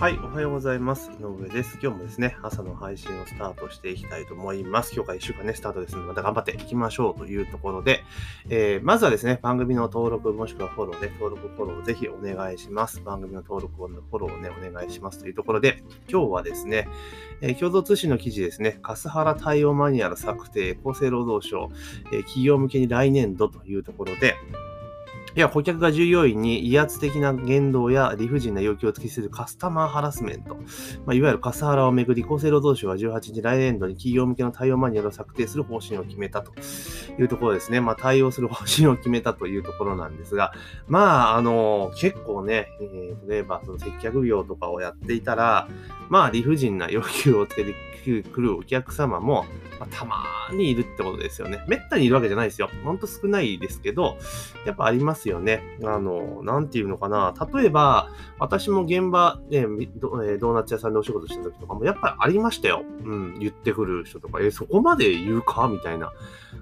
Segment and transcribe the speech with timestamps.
[0.00, 1.10] はい、おはようございます。
[1.20, 1.78] 井上です。
[1.82, 4.94] 今日もですね、朝の配信をスタートしていきたいと思います。
[4.94, 8.02] 今日から1週間ね、スタートですので、また頑張っていきましょうというところで、
[8.48, 13.02] えー、まずはですね、番組の登録もしくはフォローね、登録フォローぜひお願いします。
[13.02, 16.88] 番組の登録フォローをね、お願いしますというところで、今日はですね、
[17.42, 21.70] えー、共同通信の記事ですね、カスハラ対応マニュアル策定、厚生労働省、
[22.06, 24.34] えー、企業向けに来年度というところで、
[25.36, 30.56] いや、顧客が従業員に威圧的な言動や理不尽な要求を突きするカスタマーハラスメント、
[31.06, 36.52] まあ、いわゆるカスハラをめぐり、厚生労働省は18日来年度に企業向けの対応マニュアルを策定する方針を決めたと
[37.18, 37.80] いうところですね。
[37.80, 40.52] まあ、対応する方針を決めたというところなんですが、
[40.88, 45.68] まあ、あの、結構ね、えー、例えばその接客業とかをやっていたら、
[46.10, 47.74] まあ、理不尽な要求をつけて
[48.32, 49.46] くるお客様も、
[49.78, 51.64] まあ、たまにいるってことですよね。
[51.68, 52.68] めったにいるわけじゃないですよ。
[52.84, 54.18] ほんと少ないですけど、
[54.66, 55.78] やっぱありますよね。
[55.84, 57.34] あの、なんていうのかな。
[57.54, 59.62] 例えば、私も現場で、
[59.96, 62.82] ドーナツ屋さんでお仕事した時とかも、やっぱりありましたよ。
[63.04, 65.68] うん、言ってくる人とか、え、そこまで言うか？
[65.68, 66.12] みたいな。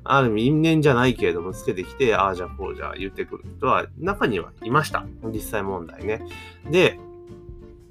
[0.05, 5.07] ある意味、因縁じゃないけれども、つけてきて、ああ、じゃあこうじゃ言ってくる人は、中にはいました。
[5.33, 6.25] 実際問題ね。
[6.71, 7.01] で、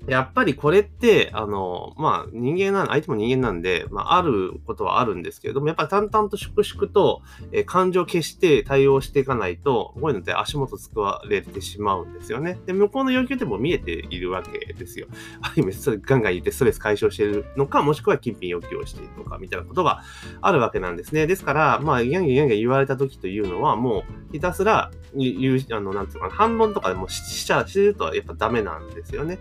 [0.08, 12.58] やっぱりこれって、あの、まあ、人間な、相手も人間なんで、まあ、あることはあるんですけれども、やっぱり淡々と粛々と、えー、感情を消して対応していかないと、こういうのって足元すくわれてしまうんですよね。
[12.66, 15.08] で、向こうの要求でも見えているわけですよ。
[15.42, 20.04] ある意味、それガンガン言ってストレス解消しているのか、もしくは金品要求をしているのか、みたいなことが
[20.42, 21.28] あるわけなんですね。
[21.28, 29.40] ですから、まあ、ギャンギャンギャン言われた時というのは、もう、ひたすら、言う、あの、なんつうかな、反論とかでもしちゃ、してるとやっぱダメなんですよね。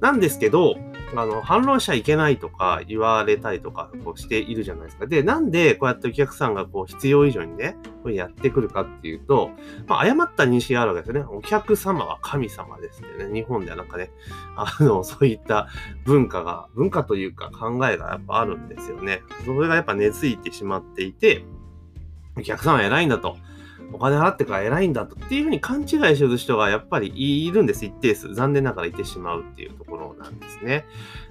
[0.00, 0.76] なんですけど、
[1.16, 5.06] あの、反論しちゃいけないとか言われたりとかこうしているじゃないですか。
[5.06, 9.50] で、なんでこうやってお客さんがこう必要以上にね、これやってくるかっていうと、
[9.86, 11.30] まあ、誤った認識があるわけですよね。
[11.30, 13.32] お客様は神様ですよね。
[13.32, 14.10] 日本ではなんかね、
[14.56, 15.68] あの、 そういった
[16.04, 19.22] 文化が、文化というか考えがやっぱあるんですよね。
[19.44, 21.44] それがやっぱ根付いてしまっていて、
[22.36, 23.36] お客さんは偉いんだと。
[23.94, 27.12] お金払ってから偉いんだとっていうふうに勘違いする人がやっぱり
[27.46, 28.34] いるんです、一定数。
[28.34, 30.84] 残念ながらいてしまうっていうところなんですね。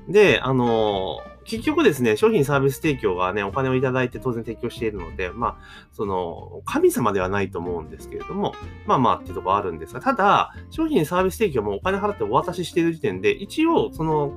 [0.08, 5.56] で、あの結局ですね、商品サービス提供がね、お金をいただいて当然提供しているので、まあ、
[5.92, 8.54] その、神様ではないと思うんですけれども、
[8.86, 14.34] まあまあっていうところあるんですが、ただ、商品サービス提供もお金払ってお渡ししている時点で、一応、その、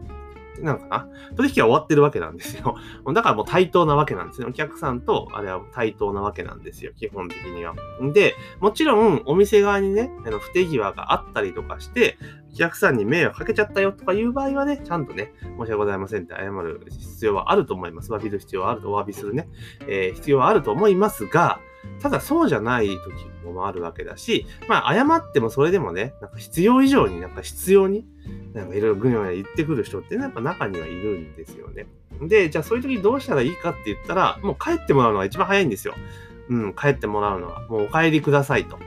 [0.63, 2.77] なんかな、取引は終わってるわけなんですよ。
[3.13, 4.47] だからもう対等なわけなんですね。
[4.49, 6.93] お客さんと、あれは対等なわけなんですよ。
[6.97, 7.75] 基本的には。
[8.13, 12.19] で、もちろん、お店側にね、あの不手際があったりとかして、
[12.53, 18.13] お客さんに迷惑かけちゃったよとかいう場合はね、ちゃんとね、申し訳ございませんって謝る必要はあると思います。
[18.13, 19.49] 詫びる必要はあると、お詫びするね、
[19.87, 21.61] えー、必要はあると思いますが、
[22.01, 22.99] ただそうじゃない時
[23.45, 28.07] もあるわけだし、まあ謝ってもそれでもね、なんか必要以上になんか必要に、
[28.57, 31.87] なんかいろいろぐにゃぐにゃ言ってくる人ってね、やっぱ中にはいるんですよね。
[32.23, 35.95] で、じゃあそういう時どうしたらいいかって言ったら、もう帰ってもらうのが一番早いんですよ。
[36.49, 37.67] うん、帰ってもらうのは。
[37.69, 38.79] もうお帰りくださいと。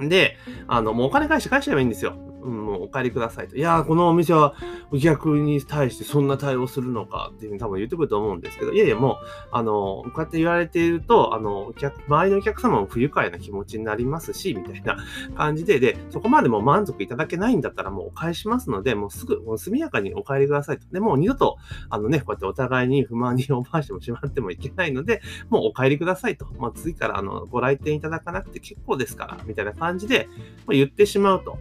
[0.00, 2.16] で、あの、もうお金返して返しちゃえばいいんですよ。
[2.44, 3.56] うん、もうお帰りくださいと。
[3.56, 4.54] いやー、このお店は
[4.92, 9.16] お客に対してそんな対応するのかっていうふうに多分言ってくると思うんですけど、いやいやもう、
[9.50, 14.98] あの、こうやって言われていると、あの、お客、周りのお客様も不愉快な気持ちになりますし、みたいな
[15.34, 20.86] 感じで、で、そこまでも満足いただけないんだったらもうお返しますので、もうすぐ、もう速やかにお帰りくださいと。
[20.92, 21.56] で、もう二度と、
[21.88, 26.46] あのね、こうやってお互いに不満にオーバーしてもしまってもいけないので、もうお帰りくださいと。
[26.58, 30.28] まあ、次から、あの、ご来店いただかなくて結構ですから、みたいな感じで、
[30.66, 31.58] ま、言ってしまうと。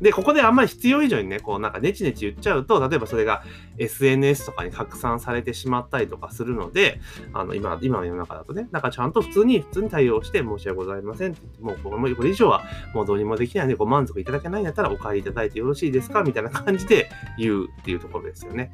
[0.00, 3.42] で、ここであんまり必要以上にね、こうなんかネチネチ言っちゃうと、例えばそれが
[3.78, 7.00] SNS とかに拡散されてしまったりとかするので、
[7.32, 12.62] あの、今、今の世の中だとね、なんかちゃんと普通に、普通に対応して申し訳ございませんって言って、もうこれ以上は
[12.94, 16.22] もうどうにもできないので、ご満足いただけないんだったらお帰りいただいてよろしいですか？
[16.22, 17.08] みたいな感じで
[17.38, 18.72] 言うっていうところですよね。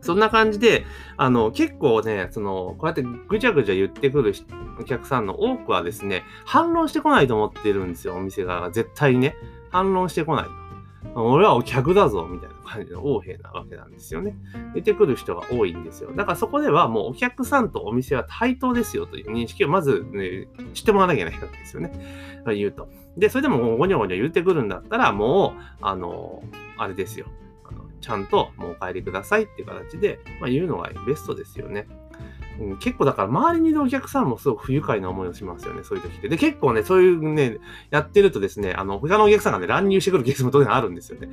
[0.00, 4.32] そんな感じで、あの、結構ね、その、こうやってぐちゃぐちゃ言ってくる
[4.80, 8.70] お客さんの多くはですね、反論してこないと思ってるんですよ、お店側が。
[8.70, 9.34] 絶対にね。
[9.70, 10.68] 反論してこないと。
[11.14, 14.34] 俺はお客だぞ、みたいな感じの横柄なわけなんですよね。
[14.74, 16.10] 出てくる人が多いんですよ。
[16.14, 21.92] だからそこではもうお客さんとお店は対等ですよという認識をまず、ね、知ってもらわなきゃいけないわけですよね。
[22.46, 22.88] 言うと。
[23.16, 26.42] で、それでもゴニョゴニョ言ってくるんだったら、もう、あの、
[26.76, 27.26] あれですよ。
[27.64, 31.86] あのちゃんともうお帰りくださいっていう形で、まあ、言うのがベストですよね。
[32.60, 36.28] うん、結構だから周りにいるお客さんもすごく不愉快な思いをしますよね、そういう時って。
[36.28, 37.58] で、結構ね、そういうね、
[37.90, 41.28] やってるとですね、あの、他のお客さんがね、乱入してくるケースも当然あるんですよね。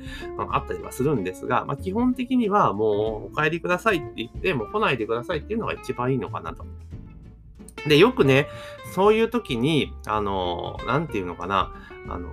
[0.50, 6.64] あったりはするんですが、まあ基本的にはもうお帰りくださいって言って、もう来ないでくださいっていうのが一番いいのかなと。
[7.88, 8.48] で、よくね、
[8.94, 11.72] そういう時に、あの、なんていうのかな、
[12.08, 12.30] あの、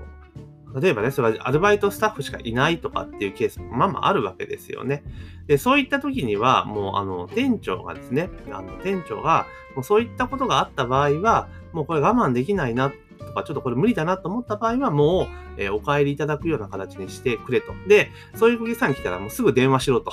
[0.80, 5.04] 例えばね、それはアルバイトスタッフしかいないとかっていうケースもまあまああるわけですよね。
[5.48, 12.92] で、そういった時には、もう、あの、店長がですね、あの、店長が、もうそういったことがあった場合は、もうこれ我慢できないな
[13.33, 15.27] とか、ちょっとこれ無理だなと思った場合は、もう、
[15.57, 17.74] えー、お帰りいただくような形にしてくれと。
[17.88, 20.12] で、そういうお客さん来たらもうすぐ電話しろと。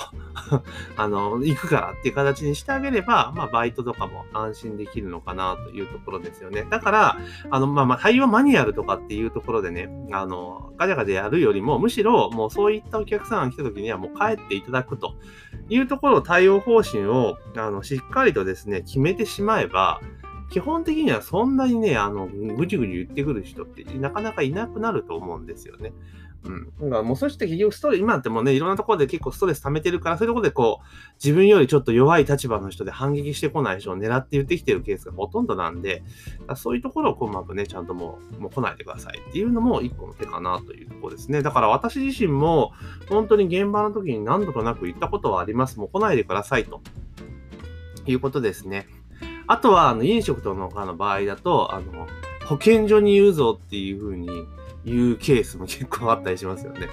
[0.96, 6.66] あの、行くからっていう形にしてあげれば、まあ、バイトとかも安心できるのかなというところですよね。
[6.70, 7.18] だから、
[7.50, 15.14] あの、まあ、まあ、対応マニュアルとかっていうところでね、あの、ガチャガチャやるよりも、むしろ、もうそういったお客さんが来た時にはもう帰っていただくと
[15.68, 20.00] いうところを対応方針を、あの、しっかりとですね、決めてしまえば、
[20.50, 25.92] 基本的にはそんなにね、あの、ぐちぐち言ってくる人ってなかなかいなくなると思うんですよね。
[26.42, 26.64] うん。
[26.66, 30.84] だからもうそして結局ストレス、今ってもうね、いろんなところで結構ストレス溜めてるから、そういうところでこう、
[31.22, 36.02] 自分よりちょっと弱い立場の人で反撃してこない人を狙って言ってきてるケースがほとんどなんで、
[36.56, 41.42] そういうところをこううまくね、ちゃんともう、もう来ないでくださいっていうのも一個の手かなというところですね。
[41.42, 42.72] だから私自身も、
[43.08, 45.78] 本当に現場の時に何度となく言ったことはあります。
[45.78, 46.80] もう来ないでくださいと。
[48.06, 48.86] いうことですね。
[49.50, 52.06] あとは、あの、飲食とかの場合だと、あの、
[52.46, 54.28] 保健所に言うぞっていう風に
[54.84, 56.88] 言うケースも結構あったりしますよね。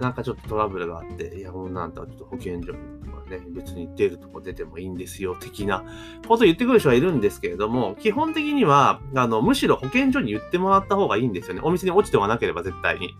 [0.00, 5.84] なんかちょっとトラブルがあって、いや、もうなんだ、ちょっと保健所とかね、別に出るとこ出てもいいんですよ、的な
[6.26, 11.60] ことを言ってくる人はいるんですけれども、基本的には、あの、むしろ保健所に言ってもらった方がいいんですよね。
[11.62, 13.10] お店に落ちてはなければ絶対に。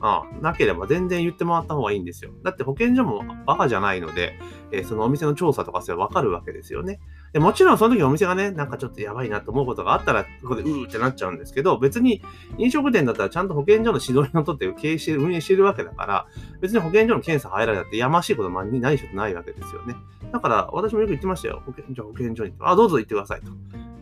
[0.00, 2.30] ああなければ全然言ってもらった方がいいんですよ。
[2.42, 4.38] だって保健所もバカじゃないので、
[4.70, 7.00] えー、そのお店の調査とかすればわかるわけですよね。
[7.32, 12.22] でもちろんその時お店がね、なんかちょっとやばいなと思うことがあったら、ここでうーってなっちゃうんですけど、別に
[12.58, 16.26] 飲食店だったらちゃんと保健所の指導にのっとって経営して、運営してるわけだから、
[16.60, 19.94] 別に保健所の検査入られたってやましいことに何しろないわけですよね。
[20.32, 21.62] だから私もよく言ってましたよ。
[21.64, 22.52] 保健所、保健所に。
[22.60, 23.50] あ、どうぞ行ってくださいと。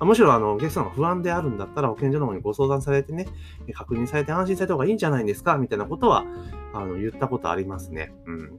[0.04, 3.26] むしろあのお客さんが不安であるんだったら保健所の方にご相談されてね、
[3.72, 6.24] 確認されて安心された方がいいんじゃないんですかみたいなことは
[6.72, 8.12] あの言ったことありますね。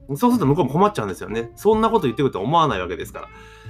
[0.08, 0.16] うん。
[0.16, 1.50] そうすると向こうも困っちゃうんですよね。
[1.54, 3.28] そんなこと言ってくると思わないわけですから。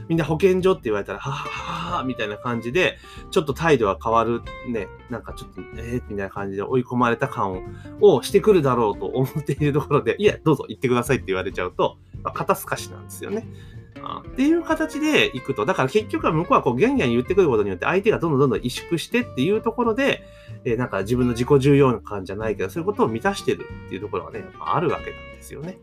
[0.09, 2.99] みんな保健所って言われたら、ははははみたいな感じで、
[3.31, 7.65] ちょっと態度は変わる、ね、なんかちょっと、えー、みたいな感じで追い込まれた感
[8.01, 13.47] をしてくるだろうと思っているところで、いや、どうぞ行ってくださいって言われちゃうと、まあ、肩透かしなんですよね。
[14.27, 15.65] っていう形でいくと。
[15.65, 20.23] だから結局は向こうはこうギャンギャン言ってくることによって相手がどんどんどんどん萎縮してっていうところで、
[20.65, 25.79] えー、なんか自分の自己重要感じゃないけど、そういうことを満たしてるっていうところがね、やっぱあるわけなんですよね。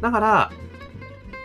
[0.00, 0.52] だから、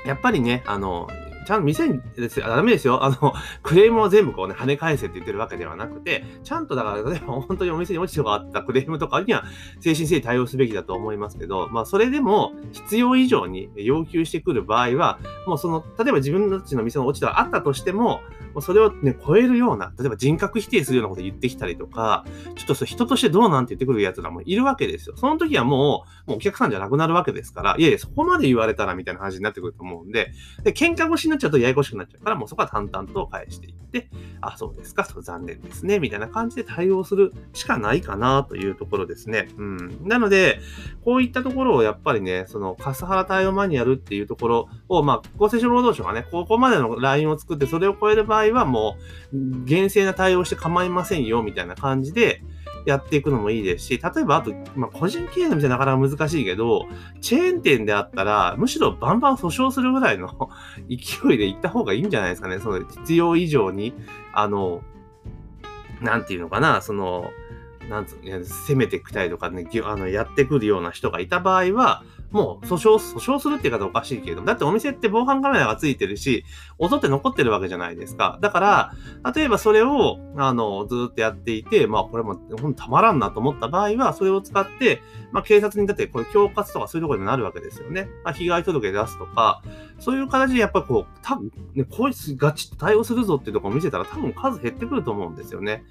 [0.06, 1.08] やっぱりね、あの、
[1.46, 3.04] ちゃんと店にですよ、ダメですよ。
[3.04, 3.34] あの、
[3.64, 9.44] クレームを全部こうね、跳ね返せって言ってるわけではなくて、ちゃんとだから、例えば本当にお店に落ちてがあったクレームとかには、
[9.80, 18.22] 精神性に対応すべきだと思いますけど、まあ、それでも必要以上に要求してくる場合は、もうその、例えば自分たちの店の落ち度があったとしても、
[18.54, 25.16] もうそれをね、超えるような、例えば人格否定するようなこと言ってきたりとか、ちょっとそ人としてどうなんて言ってくる奴らもいるわけですよ。
[25.18, 30.32] その時はもう、もうお客さんじゃなくなるわけですから、いやいや、そこまで言われたらみたいな話になってくると思うんで、
[30.64, 34.10] で、喧嘩腰になっちゃうとややこしくなっちゃうから、もうそこは淡々と返していって、
[34.42, 39.50] あ、そうですか、そう残念ですね、みたいな感じで対応するしかないかなというところですね。
[39.58, 40.00] うん。
[40.04, 40.60] なので、
[41.04, 48.98] こういったところをやっぱりね、そのカスハラ対応マニュアルっていうところを、まあ、厚生省労働省がね、ここまでのラインを作って、それを超える場合はも
[49.34, 52.44] う、厳正な対応して構いませんよ、みたいな感じで、
[52.86, 56.88] やっていくのもいいですし、例えばあと、まあ、個人経営の店なかなか難しいけど、
[57.22, 60.50] チェーン店であったら、むしろバンバン訴訟するぐらいの
[60.90, 62.60] 勢いで行った方がいいんじゃないですかね。
[62.60, 63.94] その必要以上に、
[64.34, 64.82] あの、
[66.02, 67.30] なんていうのかな、その、
[67.90, 76.46] なんつうの、攻めてきたりとかね、あの、やってくるような人がいた場合は、もう訴訟、訴訟するって言い方おかしいけれども、だってお店って防犯カメラがついてるし、
[76.80, 78.40] 音って残ってるわけじゃないですか。
[78.42, 78.94] だから、
[79.36, 88.08] 例えばそれを、あの、ずっとやっていて、まあこれもほんたまらんなと思った場合は、それを使って、まあ警察にだってこれ恐喝とかそういうところにもなるわけですよね。
[88.24, 89.62] まあ被害届出すとか、
[90.00, 95.84] そういう形でやっぱりこう、多分ね、こいつガチッと対応するぞっていうところを見せたら多分数減ってくると思うんですよね。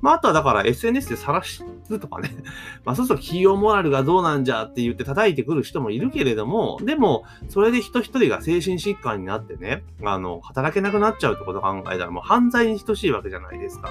[0.00, 2.30] まあ、あとはだから SNS で晒すとかね。
[2.84, 13.90] まあ、そうすると企業モラルがどうなんじゃって言って叩いてくる人もいるけれども、でも、それで人一人が精神疾患になってね、あの、働けなくなっちゃうってことを考えたらもう犯罪に等しいわけじゃないですか。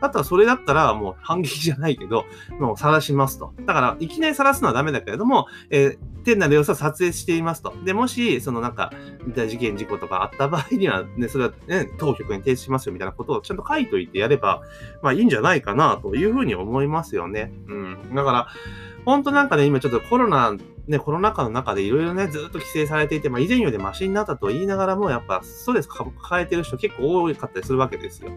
[0.00, 2.24] だったらそれだったらもう反撃じゃないけど、
[2.58, 3.52] もう晒しますと。
[3.64, 7.74] だから、いきなり晒すのはダメだけれども、えー、店内の様子は撮影していますと。
[7.84, 8.92] で、もし、そのなんか、
[9.34, 14.62] 事件、事故とかあった場合には、ね、それはね、当局に提出しますよみたいなことをちゃんと書いといてやれば、
[15.02, 15.43] まあいいんじゃない？
[15.44, 17.52] ないかなというふうに思いますよね。
[17.68, 18.14] うん。
[18.14, 18.48] だから、
[19.04, 28.30] 本当なんかね、今ちょっとコロナね、コロナ禍の中でいろいろね、ずっと規制されていて、まあ、以前よりマシになったと言いながらも、やっぱストレス抱えてる人結構多かったりするわけですよ。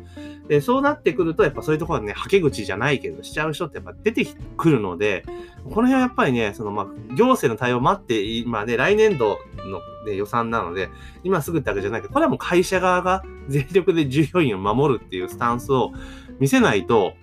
[0.48, 5.26] で、そうなってくると、やっぱそういうところね、はけ口じゃないけど、しちゃう人ってやっぱ出てくるので、
[5.66, 6.86] この辺はやっぱりね、そのまあ、
[7.16, 10.88] 行政の対応を待って、今ね、来年度の、ね、予算なので、
[11.26, 15.92] 今すぐってわけじゃないけど、これはもう会社側が全力で従業員を守るっていうスタンスを
[16.40, 17.14] 見せないと、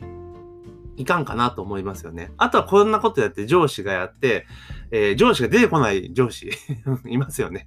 [0.96, 2.32] いかんかなと思いますよね。
[2.36, 4.46] あとはこんなことやって上司がやって、
[4.96, 6.48] えー、上司が出てこない上司
[7.04, 7.66] いますよね。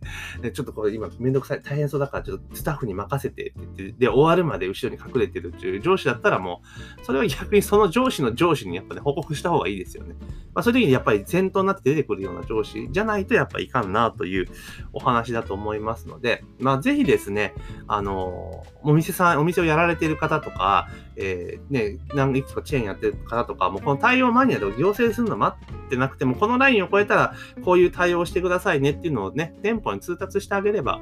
[0.54, 6.62] ちょっとこれ今めんどくさい、大変そうだからちょっとスタッフに任せてって言って、で、終わるまで後ろに隠れてるっていう上司だったらも
[7.02, 10.16] う、それは逆にその上司の上司にやっぱね、報告した方がいいですよね。
[10.54, 14.48] まあそういう時にやっぱり先頭になって出てくるような上司じゃないとやっぱいかんなという
[14.94, 17.54] お話だと思いますので、まあぜひですね、
[17.90, 25.58] あのお店さん、お店をやられている方とか、えー、ね、何いくつかチェーンやってる方とか、もうこの対応マニュアで行政するの待
[25.88, 31.00] ってなくても、このラインを超えたら、こういう対応してくださいねっていうのをね、店舗に通達してあげれば、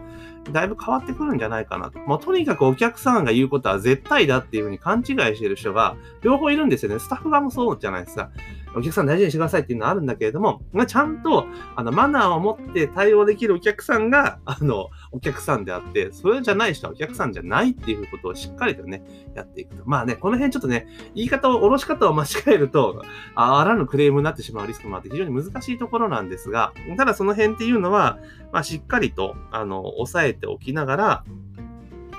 [0.52, 2.00] だいぶ変わってくるんじゃないかなと。
[2.00, 7.00] もうとにかくお客さんが言うことは絶対だっていうふうに勘違いしてる人が両方いるんですよね。
[7.00, 8.30] スタッフ側もそうじゃないですか。
[8.76, 19.04] お客さん大事にしてくださいっていうのはあるんだけれども、まあ、ちゃんとあのマナーを持って対応できるお客さんが、あの、お客さんであって、それじゃない人はお客さんじゃないっていうことをしっかりとね、
[19.34, 19.84] やっていくと。
[19.86, 23.04] まあね、この辺ちょっとね、言い方を、おろし方を間違えると、
[23.36, 28.20] あらぬクレームになってしまうリスクもあって非常に難しいところなんですが、ただその辺っていうのは、
[28.52, 31.24] まあ、しっかりと、あの、抑えておきながら、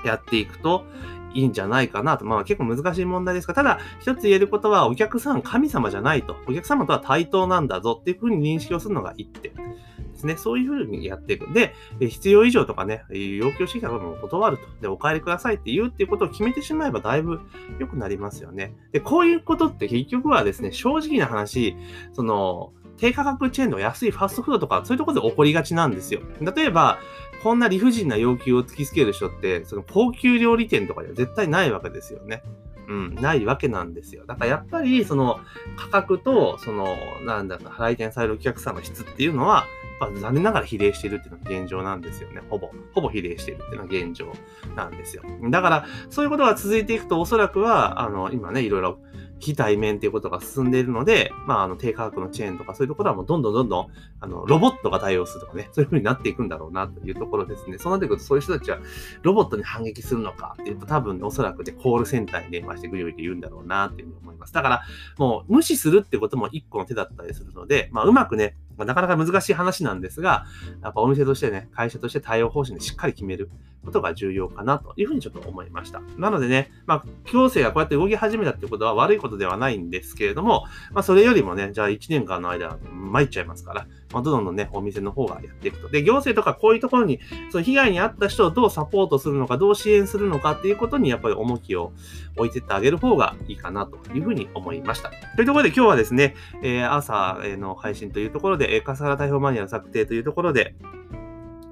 [0.07, 0.85] やっていくと、
[1.33, 2.25] いいんじゃないかなと。
[2.25, 6.35] まあ結構難しい問題ですが、ただ一つ言えることはお客さん神様じゃないと。
[6.47, 9.53] お客様とは対等なんだぞっていうふうに認識をするのが一点。
[10.17, 10.35] ですね。
[10.37, 11.53] そういうふうにやっていく。
[11.53, 14.63] で、必要以上とかね、要求してきた部分を断ると。
[14.81, 17.39] で、お帰りくださいって言うっていうことを決めてしまえばだいぶ
[17.79, 18.73] 良くなりますよね。
[18.91, 21.77] で、こういうことって結局はですね、正直な話、
[22.13, 26.21] その、低価格チェーンの安いファストフードとか、そういうところで起こりがちなんですよ。
[26.41, 26.97] 例えば、
[27.43, 32.43] こんな理不尽な要求を突きつける人って、その高級料理店とかでは絶対ないわけですよね。
[32.87, 34.25] うん、ないわけなんですよ。
[34.25, 35.39] だからやっぱり、その
[35.75, 39.65] 価格と、その、なんだか、来店されるお客さんの質っていうのは、
[39.99, 42.41] まあ、残念ながら比例しているっていうのが現状なんですよね。
[42.49, 44.31] ほぼ、ほぼ比例しているっていうのが現状
[44.75, 45.23] なんですよ。
[45.49, 48.99] だから、そういうことが続いていくと、おそらくは、あの、今ね、いろいろ
[49.39, 53.87] 非対面っていうことが進んでいるので、まあ、あの、低価格のチェーンとかそういうところはもうどんどんどんどん、
[54.19, 57.77] あの、ロボットが対応するとかね、そういう風になっていくんだろうなというところですね。
[57.77, 58.79] そうなってくると、そういう人たちは
[59.21, 64.53] ロボットに反撃するのかっていうと、多分、ねおそらくね、コールセンターに電話してぐりぐり言うんだろうなっていうふうに思います。
[64.53, 64.81] だから、
[65.17, 70.45] もう、無視するってことも一個の手だったりするので、まあ、うまくね、まあ、なかなか難しい話なんですが、
[70.81, 73.49] やっぱお店としてね、会社として対応方針でしっかり決める
[73.83, 76.01] ことが重要かなというふうにちょっと思いました。
[76.17, 85.89] なのでね、まあ、行政がこうやって動き始めたってことは悪いことではないんですけれども、まあ、それよりもね、じゃあ1年間の間、参っちゃいますから、まあ、どんどんね、お店の方がやっていくと。
[85.89, 87.19] で、行政とかこういうところに、
[87.51, 91.91] その被害に遭った人をどうサポートするのか、どう支援するのかっていうことに、やっぱり重きを
[92.37, 95.11] 置いてってあげる方がいいかなというふうに思いました。
[95.35, 100.75] というところで今日はですね、えー、朝の配信というところで、えー、笠原台風マニアの策定というところで、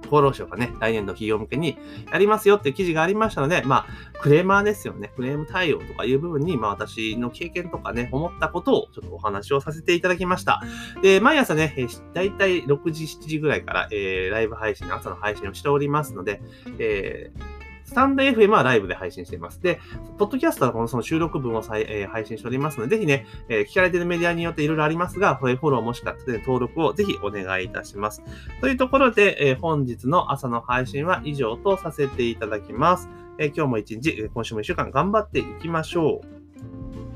[0.05, 1.77] 厚労省がね、来年度企業向けに
[2.11, 5.11] やりますよっていう記事がありましたので、まあ、クレーマーですよね。
[5.15, 10.61] クレーム対応とかいう部分に、まあ、私の経験とかね、思ったことをちょっとお話をさせていただきました。
[11.01, 11.75] で、毎朝ね、
[12.13, 16.41] だいたい6時、7時ぐらいから、えー、ライブ配信、朝の配信をしておりますので、
[16.79, 17.54] えー
[17.85, 19.61] スタンド FM はライブで配信しています。
[19.61, 19.79] で、
[20.17, 28.23] ポッドキャストはこのその収録分を再、えー、配信しておりますので、ぜひね、えー、聞かれているメディアによっていろいろありますが、フォローもしくは登録をぜひお願いいたします。
[28.61, 33.09] というところで、えー、本日の朝の配信は以上とさせていただきます。
[33.37, 36.21] え今日も一日、今週も一週間頑張っていきましょ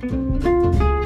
[0.06, 0.99] う。